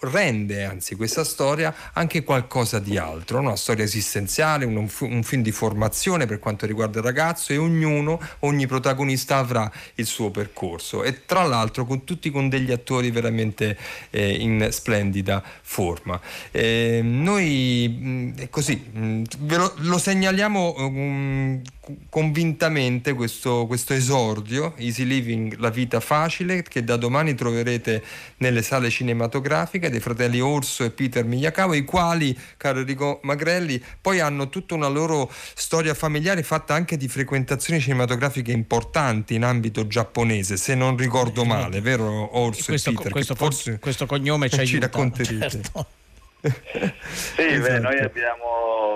[0.00, 5.22] rende anzi questa storia anche qualcosa di altro, una storia esistenziale, un, un fi- un
[5.22, 10.30] film di formazione per quanto riguarda il ragazzo e ognuno, ogni protagonista avrà il suo
[10.30, 13.76] percorso e tra l'altro con tutti con degli attori veramente
[14.10, 16.20] eh, in splendida forma.
[16.50, 21.62] Eh, noi mh, è così, mh, ve lo, lo segnaliamo um,
[22.08, 28.02] convintamente questo, questo esordio, Easy Living, la vita facile, che da domani troverete
[28.38, 34.20] nelle sale cinematografiche dei fratelli Orso e Peter Miyakawa, i quali, caro Enrico Magrelli, poi
[34.20, 40.56] hanno tutta una loro storia familiare fatta anche di frequentazioni cinematografiche importanti in ambito giapponese,
[40.56, 43.12] se non ricordo male, vero Orso questo, e Peter?
[43.12, 45.50] questo, Che forse questo cognome ci ci racconterete.
[45.50, 45.86] certo.
[46.40, 46.50] Sì,
[47.36, 47.80] beh, Esatto.
[47.82, 48.44] noi abbiamo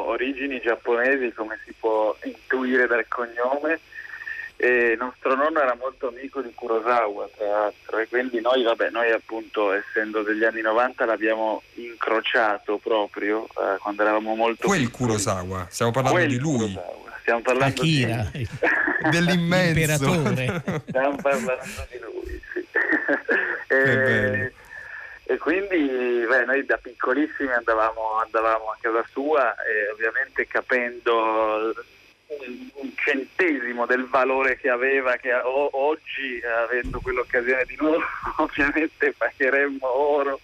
[0.09, 3.81] origini giapponesi, come si può intuire dal cognome,
[4.63, 9.11] e nostro nonno era molto amico di Kurosawa, tra l'altro, e quindi noi, vabbè, noi
[9.11, 15.09] appunto, essendo degli anni 90, l'abbiamo incrociato proprio eh, quando eravamo molto Quel piccoli.
[15.09, 17.11] Kurosawa, stiamo parlando Quel di lui, Kurosawa.
[17.23, 18.49] Stiamo parlando Akira, di...
[19.11, 20.13] dell'immenso.
[20.87, 22.65] Stiamo parlando di lui, sì.
[23.67, 24.53] e,
[25.25, 31.75] e quindi beh, noi da piccolissimi andavamo, andavamo a casa sua e ovviamente capendo
[32.75, 38.03] un, centesimo del valore che aveva, che o- oggi avendo quell'occasione di nuovo
[38.39, 40.41] ovviamente pagheremmo oro.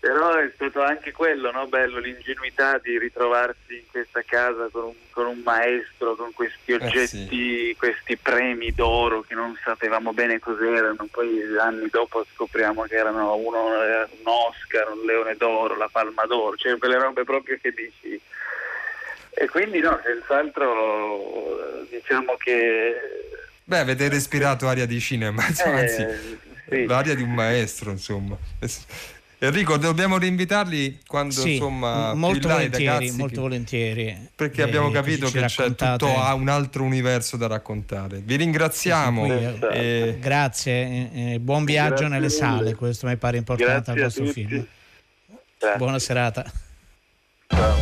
[0.00, 1.66] Però è stato anche quello, no?
[1.66, 7.74] bello, l'ingenuità di ritrovarsi in questa casa con un, con un maestro, con questi oggetti,
[7.76, 13.82] questi premi d'oro che non sapevamo bene cos'erano, poi anni dopo scopriamo che erano uno,
[13.82, 18.20] eh, un Oscar, un leone d'oro, la palma d'oro, cioè quelle robe proprio che dici.
[19.40, 22.92] E quindi no, senz'altro diciamo che
[23.64, 26.84] Beh, avete respirato aria di cinema, insomma, Eh, anzi, sì.
[26.86, 28.36] l'aria di un maestro, insomma.
[29.40, 34.30] Enrico, dobbiamo rinvitarli quando Sì, insomma molto volentieri, ragazzi molto volentieri.
[34.34, 38.18] perché Eh, abbiamo capito che c'è tutto ha un altro universo da raccontare.
[38.18, 39.26] Vi ringraziamo.
[39.26, 39.30] Qui,
[39.70, 39.78] eh,
[40.08, 40.72] e- Grazie,
[41.12, 42.30] eh, eh, buon viaggio Grazie nelle mille.
[42.36, 44.66] sale, questo mi pare importante al a vostro film.
[45.58, 45.76] Grazie.
[45.78, 46.50] Buona serata.
[47.46, 47.76] Ciao,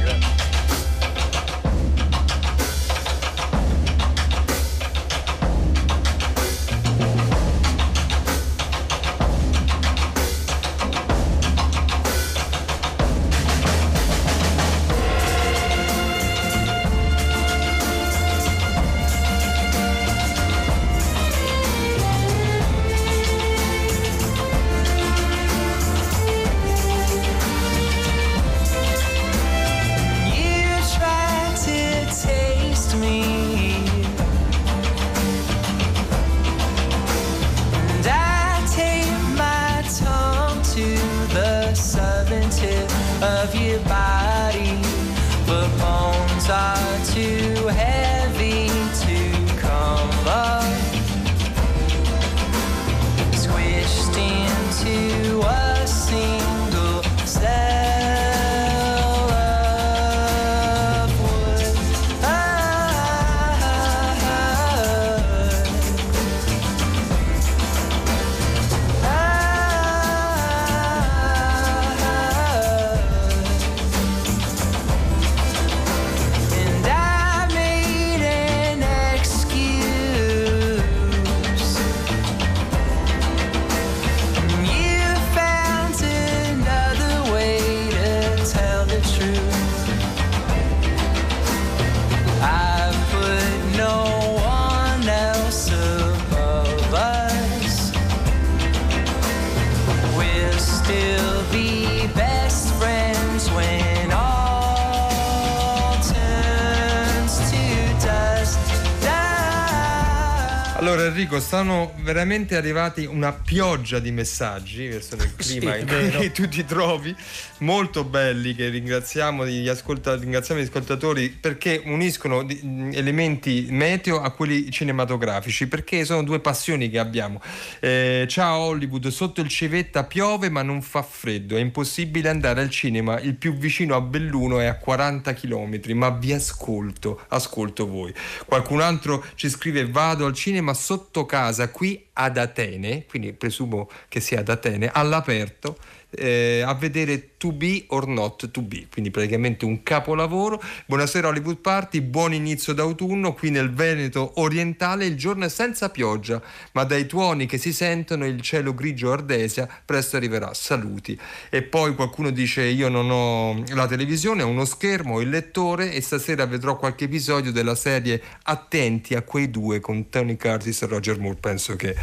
[112.06, 115.84] veramente arrivati una pioggia di messaggi verso il clima Sì,
[116.16, 117.14] cui tu ti trovi,
[117.58, 122.46] molto belli che ringraziamo gli, ascolta- ringraziamo gli ascoltatori perché uniscono
[122.92, 127.40] elementi meteo a quelli cinematografici, perché sono due passioni che abbiamo.
[127.80, 132.70] Eh, ciao Hollywood, sotto il civetta piove ma non fa freddo, è impossibile andare al
[132.70, 138.12] cinema, il più vicino a Belluno è a 40 km, ma vi ascolto, ascolto voi.
[138.44, 144.20] Qualcun altro ci scrive vado al cinema sotto casa qui ad Atene, quindi presumo che
[144.20, 145.76] sia ad Atene, all'aperto.
[146.10, 150.62] Eh, a vedere To Be or Not To Be, quindi praticamente un capolavoro.
[150.86, 155.06] Buonasera Hollywood Party, buon inizio d'autunno qui nel Veneto orientale.
[155.06, 156.40] Il giorno è senza pioggia,
[156.72, 160.54] ma dai tuoni che si sentono il cielo grigio ardesia presto arriverà.
[160.54, 161.18] Saluti.
[161.50, 165.92] E poi qualcuno dice: Io non ho la televisione, ho uno schermo, ho il lettore
[165.92, 170.86] e stasera vedrò qualche episodio della serie Attenti a quei due con Tony Curtis e
[170.86, 171.38] Roger Moore.
[171.40, 171.94] Penso che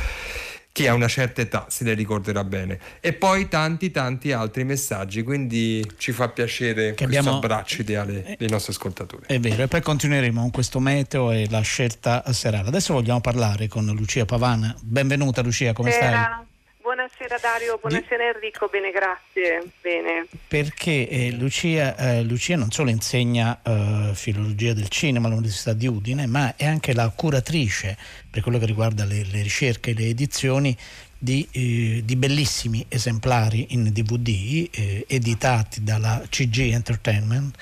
[0.73, 2.79] chi ha una certa età se ne ricorderà bene.
[2.99, 8.49] E poi tanti tanti altri messaggi, quindi ci fa piacere questo abbiamo- abbraccio ideale dei
[8.49, 9.25] nostri ascoltatori.
[9.27, 12.69] È vero, e poi continueremo con questo meteo e la scelta serale.
[12.69, 14.75] Adesso vogliamo parlare con Lucia Pavana.
[14.81, 16.51] Benvenuta Lucia, come stai?
[16.83, 17.37] Buonasera.
[17.39, 20.27] Dario, buonasera Enrico, bene grazie, bene.
[20.49, 26.27] Perché eh, Lucia, eh, Lucia non solo insegna eh, filologia del cinema all'Università di Udine,
[26.27, 27.97] ma è anche la curatrice
[28.29, 30.75] per quello che riguarda le, le ricerche e le edizioni
[31.17, 37.55] di, eh, di bellissimi esemplari in DVD eh, editati dalla CG Entertainment.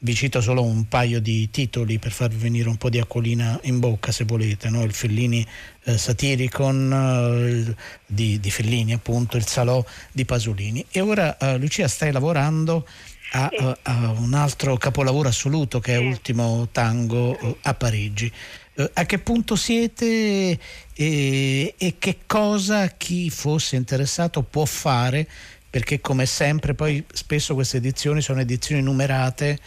[0.00, 3.80] Vi cito solo un paio di titoli per farvi venire un po' di acquolina in
[3.80, 4.84] bocca se volete, no?
[4.84, 5.44] il Fellini
[5.84, 7.74] eh, Satiricon eh,
[8.06, 10.86] di, di Fellini appunto, il Salò di Pasolini.
[10.92, 12.86] E ora eh, Lucia stai lavorando
[13.32, 18.30] a, eh, a un altro capolavoro assoluto che è Ultimo Tango eh, a Parigi.
[18.74, 20.58] Eh, a che punto siete
[20.94, 25.28] e, e che cosa chi fosse interessato può fare?
[25.70, 29.58] Perché come sempre poi spesso queste edizioni sono edizioni numerate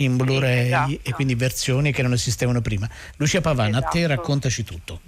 [0.00, 0.98] in Blu-ray esatto.
[1.02, 2.88] e quindi versioni che non esistevano prima.
[3.16, 4.14] Lucia Pavana, a te Esatto.
[4.14, 5.00] raccontaci tutto.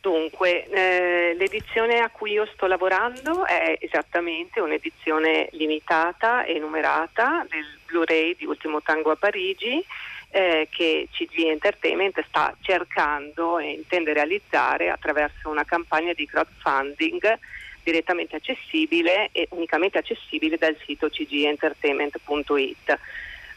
[0.00, 7.64] Dunque, eh, l'edizione a cui io sto lavorando è esattamente un'edizione limitata e numerata del
[7.86, 9.84] Blu-ray di Ultimo Tango a Parigi
[10.30, 17.38] eh, che CG Entertainment sta cercando e intende realizzare attraverso una campagna di crowdfunding
[17.84, 22.98] direttamente accessibile e unicamente accessibile dal sito cgentertainment.it.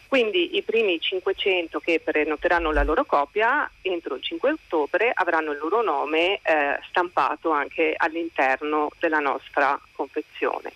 [0.07, 5.57] Quindi i primi 500 che prenoteranno la loro copia entro il 5 ottobre avranno il
[5.57, 10.71] loro nome eh, stampato anche all'interno della nostra confezione.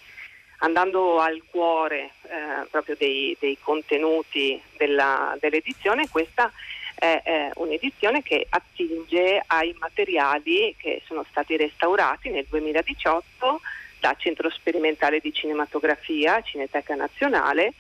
[0.62, 6.52] Andando al cuore eh, proprio dei, dei contenuti della- dell'edizione, questa
[6.96, 13.62] è eh, un'edizione che attinge ai materiali che sono stati restaurati nel 2018
[14.00, 17.74] da Centro Sperimentale di Cinematografia, Cineteca Nazionale,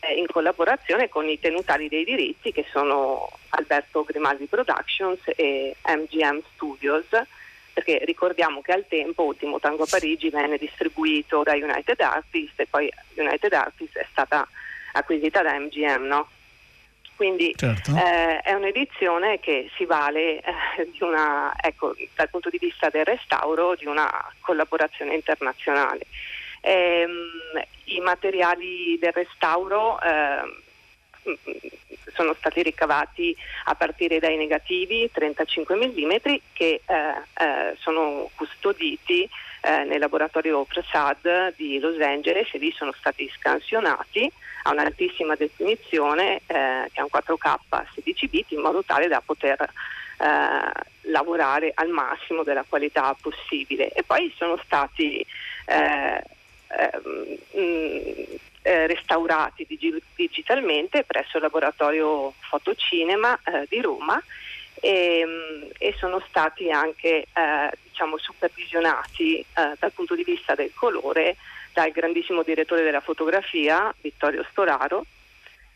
[0.00, 6.42] eh, in collaborazione con i tenutari dei diritti che sono Alberto Grimaldi Productions e MGM
[6.54, 7.06] Studios,
[7.72, 12.66] perché ricordiamo che al tempo Ultimo Tango a Parigi venne distribuito da United Artists e
[12.66, 14.46] poi United Artists è stata
[14.92, 16.28] acquisita da MGM, no?
[17.20, 17.94] Quindi Certo.
[17.94, 23.04] eh, è un'edizione che si vale eh, di una, ecco, dal punto di vista del
[23.04, 26.06] restauro di una collaborazione internazionale.
[26.60, 27.30] Ehm,
[27.84, 31.38] I materiali del restauro ehm,
[32.14, 36.16] sono stati ricavati a partire dai negativi 35 mm
[36.52, 39.28] che eh, eh, sono custoditi
[39.62, 44.30] eh, nel laboratorio Prasad di Los Angeles e lì sono stati scansionati
[44.64, 49.60] a un'altissima definizione eh, che è un 4K 16 bit in modo tale da poter
[49.62, 53.90] eh, lavorare al massimo della qualità possibile.
[53.92, 55.24] E poi sono stati
[55.66, 56.22] eh,
[56.76, 64.22] ehm, mh, eh, restaurati digi- digitalmente presso il laboratorio Fotocinema eh, di Roma
[64.74, 69.46] e, mh, e sono stati anche eh, diciamo, supervisionati eh,
[69.78, 71.36] dal punto di vista del colore
[71.72, 75.04] dal grandissimo direttore della fotografia Vittorio Storaro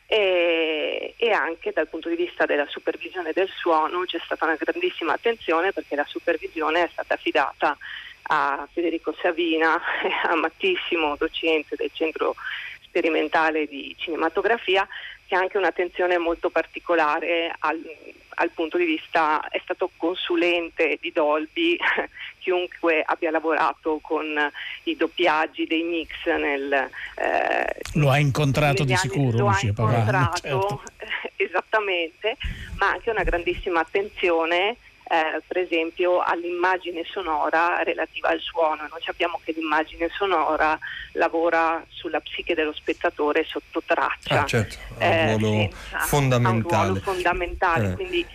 [0.07, 5.15] e, e anche dal punto di vista della supervisione del suono c'è stata una grandissima
[5.15, 7.77] attenzione perché la supervisione è stata affidata
[8.27, 9.81] a Federico Savina,
[10.29, 12.35] amatissimo docente del centro
[12.83, 14.87] sperimentale di cinematografia,
[15.27, 17.81] che ha anche un'attenzione molto particolare al,
[18.37, 21.77] al punto di vista, è stato consulente di Dolby,
[22.39, 24.25] chiunque abbia lavorato con
[24.85, 26.73] i doppiaggi dei mix nel...
[27.17, 29.97] eh, Lo ha incontrato di sicuro lo ha Lucia Pavana.
[29.99, 30.83] incontrato certo.
[31.37, 32.37] esattamente,
[32.77, 38.87] ma anche una grandissima attenzione eh, per esempio all'immagine sonora relativa al suono.
[38.89, 40.79] Noi sappiamo che l'immagine sonora
[41.13, 44.43] lavora sulla psiche dello spettatore sotto traccia.
[44.43, 46.77] Ah, certo, ha un ruolo senza- fondamentale.
[46.77, 47.95] un ruolo fondamentale, Eh.
[47.95, 48.27] quindi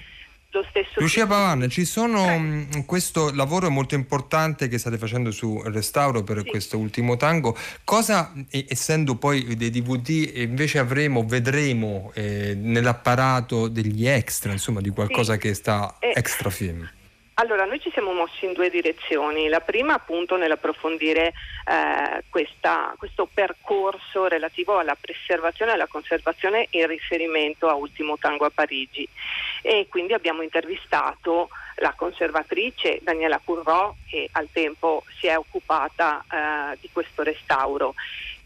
[0.52, 5.62] lo stesso Lucia Pavan, ci sono mh, questo lavoro molto importante che state facendo su
[5.64, 7.56] Restauro per questo ultimo tango.
[7.84, 15.38] Cosa, essendo poi dei DVD, invece avremo, vedremo eh, nell'apparato degli extra, insomma, di qualcosa
[15.38, 16.90] che sta Eh, extra film?
[17.36, 19.48] Allora, noi ci siamo mossi in due direzioni.
[19.48, 26.86] La prima appunto nell'approfondire eh, questa- questo percorso relativo alla preservazione e alla conservazione in
[26.88, 29.08] riferimento a Ultimo Tango a Parigi.
[29.62, 36.78] E quindi abbiamo intervistato la conservatrice Daniela Currò che al tempo si è occupata eh,
[36.82, 37.94] di questo restauro.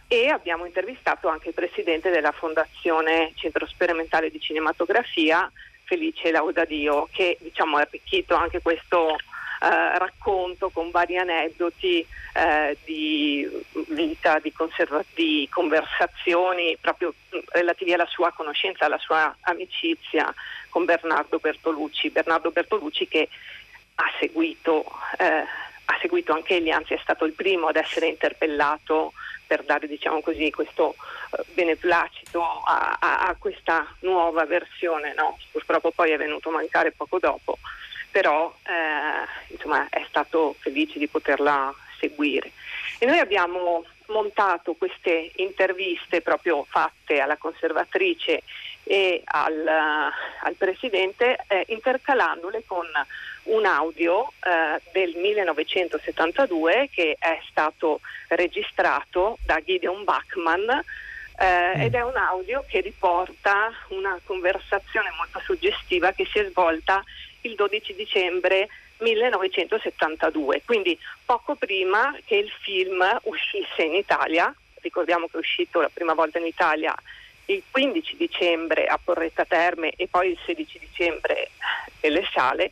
[0.07, 5.51] E abbiamo intervistato anche il presidente della Fondazione Centro Sperimentale di Cinematografia,
[5.86, 9.16] Felice Laudadio, che diciamo, ha arricchito anche questo
[9.64, 13.47] eh, racconto con vari aneddoti eh, di
[13.88, 20.34] vita, di, conserva- di conversazioni proprio mh, relativi alla sua conoscenza, alla sua amicizia
[20.70, 22.09] con Bernardo Bertolucci.
[22.09, 23.30] Bernardo Bertolucci che
[23.95, 24.84] ha seguito,
[25.18, 25.45] eh,
[25.86, 29.14] ha seguito anche egli, anzi è stato il primo ad essere interpellato
[29.45, 30.95] per dare diciamo così, questo
[31.38, 35.14] eh, beneplacito a, a- a questa nuova versione.
[35.16, 35.38] no?
[35.51, 37.59] Purtroppo poi è venuto a mancare poco dopo,
[38.14, 42.51] però eh, insomma, è stato felice di poterla seguire.
[42.99, 48.43] E noi abbiamo montato queste interviste proprio fatte alla conservatrice
[48.84, 52.86] e al, al presidente eh, intercalandole con
[53.45, 60.84] un audio eh, del 1972 che è stato registrato da Gideon Bachman
[61.39, 67.03] eh, ed è un audio che riporta una conversazione molto suggestiva che si è svolta
[67.44, 68.68] il 12 dicembre
[68.98, 75.89] 1972, quindi poco prima che il film uscisse in Italia, ricordiamo che è uscito la
[75.94, 76.94] prima volta in Italia
[77.46, 81.50] il 15 dicembre a Porretta Terme e poi il 16 dicembre
[82.02, 82.72] nelle sale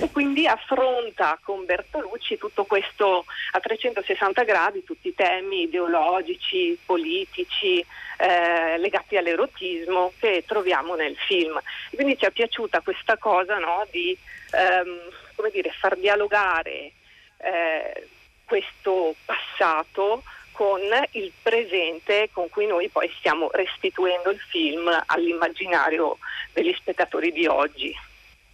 [0.00, 7.84] e quindi affronta con Bertolucci tutto questo a 360 gradi, tutti i temi ideologici, politici,
[8.16, 11.60] eh, legati all'erotismo che troviamo nel film.
[11.90, 14.16] E quindi ci è piaciuta questa cosa no, di
[14.52, 16.92] ehm, dire, far dialogare
[17.38, 18.08] eh,
[18.46, 20.22] questo passato
[20.52, 20.80] con
[21.12, 26.18] il presente con cui noi poi stiamo restituendo il film all'immaginario
[26.52, 28.08] degli spettatori di oggi.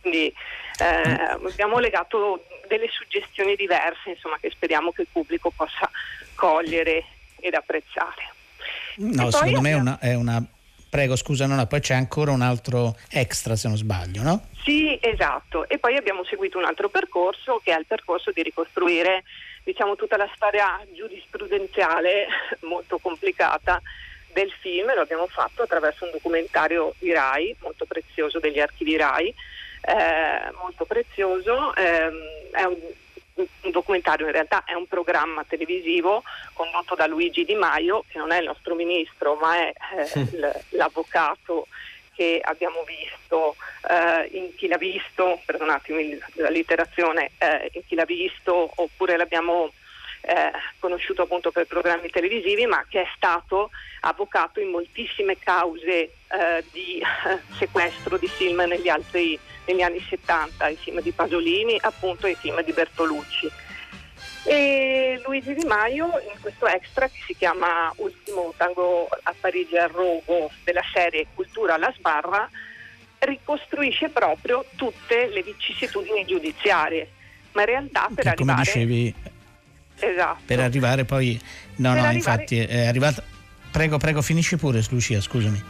[0.07, 0.33] Quindi
[0.79, 0.85] eh,
[1.51, 5.91] abbiamo legato delle suggestioni diverse, insomma, che speriamo che il pubblico possa
[6.37, 7.05] cogliere
[7.41, 8.35] ed apprezzare.
[8.99, 10.45] No, secondo me è una, è una-
[10.89, 14.47] Prego, scusa, no, no, poi c'è ancora un altro extra se non sbaglio, no?
[14.63, 15.69] Sì, esatto.
[15.69, 19.25] E poi abbiamo seguito un altro percorso che è il percorso di ricostruire
[19.65, 22.29] diciamo, tutta la storia giurisprudenziale
[22.63, 23.83] molto complicata
[24.37, 29.35] del film lo abbiamo fatto attraverso un documentario di RAI, molto prezioso degli archivi RAI,
[29.87, 31.75] eh, molto prezioso.
[31.75, 32.15] ehm,
[32.53, 32.77] è un,
[33.35, 36.23] un documentario, in realtà è un programma televisivo
[36.55, 40.61] condotto da Luigi Di Maio, che non è il nostro ministro, ma è eh, il-
[40.71, 41.67] l'avvocato
[42.15, 43.57] che abbiamo visto
[43.91, 49.71] eh, in chi l'ha visto, perdonatemi l'allitterazione, eh, in chi l'ha visto oppure l'abbiamo
[50.23, 53.71] eh, conosciuto appunto per programmi televisivi, ma che è stato
[54.01, 60.69] avvocato in moltissime cause eh, di eh, sequestro di film negli, altri, negli anni 70,
[60.69, 63.51] i film di Pasolini, appunto i film di Bertolucci.
[64.45, 69.89] E Luigi Di Maio in questo extra che si chiama Ultimo tango a Parigi al
[69.89, 72.49] rogo della serie Cultura alla sbarra
[73.19, 77.11] ricostruisce proprio tutte le vicissitudini giudiziaarie,
[77.53, 79.15] ma in realtà per Che, come arrivare dicevi,
[79.99, 81.41] esatto, per arrivare poi...
[81.77, 83.23] No, Per no, arrivare- infatti è arrivata...
[83.73, 85.63] Prego, prego, finisci pure, Lucia, scusami.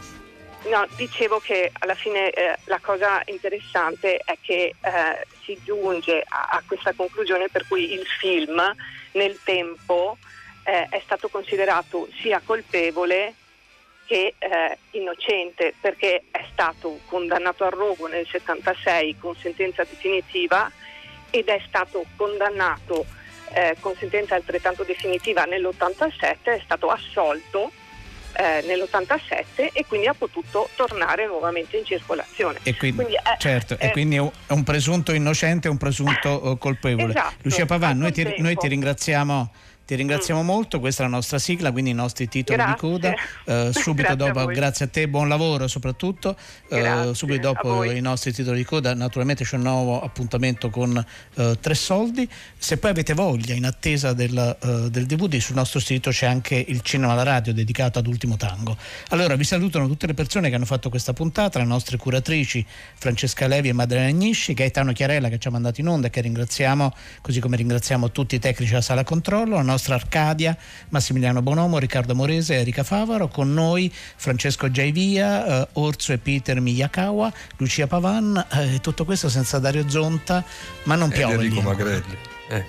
[0.69, 6.49] No, dicevo che alla fine eh, la cosa interessante è che eh, si giunge a,
[6.51, 8.61] a questa conclusione per cui il film
[9.13, 10.17] nel tempo
[10.63, 13.33] eh, è stato considerato sia colpevole
[14.05, 20.69] che eh, innocente perché è stato condannato al rogo nel 76 con sentenza definitiva
[21.29, 23.05] ed è stato condannato
[23.53, 27.71] eh, con sentenza altrettanto definitiva nell'87, è stato assolto
[28.33, 32.59] eh, nell'87 e quindi ha potuto tornare nuovamente in circolazione.
[32.63, 36.51] E quindi, Quindi, eh, certo, e eh, quindi è un, presunto innocente e un presunto
[36.53, 37.09] eh, colpevole.
[37.09, 39.51] Esatto, Lucia Pavan, noi noi ti ringraziamo
[39.87, 40.45] Ti ringraziamo mm.
[40.45, 42.73] molto, questa è la nostra sigla, quindi i nostri titoli grazie.
[42.73, 43.13] di coda.
[43.45, 46.35] Uh, subito grazie dopo, a grazie a te, buon lavoro soprattutto.
[46.67, 51.57] Uh, subito dopo i nostri titoli di coda, naturalmente c'è un nuovo appuntamento con uh,
[51.57, 52.29] Tre Soldi.
[52.57, 54.57] Se poi avete voglia, in attesa del,
[54.91, 58.75] del, DVD, sul nostro sito c'è anche il cinema alla radio dedicato ad Ultimo Tango.
[59.11, 62.65] Allora vi salutano tutte le persone che hanno fatto questa puntata, le nostre curatrici
[62.95, 66.19] Francesca Levi e Maddalena Agnisci, Gaetano Chiarella che ci ha mandato in onda e che
[66.19, 70.57] ringraziamo, così come ringraziamo tutti i tecnici della sala controllo, la nostra Arcadia,
[70.89, 76.59] Massimiliano Bonomo, Riccardo Morese e Erika Favaro, con noi Francesco Giaivia, eh, Orso e Peter
[76.59, 80.43] Miyakawa, Lucia Pavan eh, e tutto questo senza Dario Zonta,
[80.83, 81.35] ma non piove.
[81.35, 82.17] Enrico Magrelli.
[82.49, 82.65] Eh.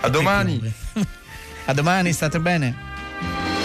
[0.00, 0.72] A domani.
[1.66, 3.57] A domani, state bene.